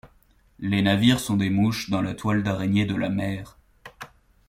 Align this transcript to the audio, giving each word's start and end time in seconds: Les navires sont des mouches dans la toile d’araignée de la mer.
Les 0.57 0.81
navires 0.81 1.19
sont 1.19 1.37
des 1.37 1.51
mouches 1.51 1.91
dans 1.91 2.01
la 2.01 2.15
toile 2.15 2.41
d’araignée 2.41 2.85
de 2.87 2.95
la 2.95 3.09
mer. 3.09 3.59